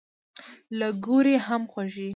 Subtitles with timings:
[0.77, 2.09] له ګوړې هم خوږې.